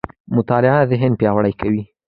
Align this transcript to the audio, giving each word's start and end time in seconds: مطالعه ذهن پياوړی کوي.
مطالعه 0.35 0.81
ذهن 0.91 1.11
پياوړی 1.19 1.53
کوي. 1.61 1.81